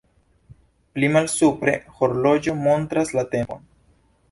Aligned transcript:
Pli 0.95 1.09
malsupre 1.17 1.77
horloĝo 1.99 2.57
montras 2.65 3.15
la 3.19 3.29
tempon. 3.37 3.65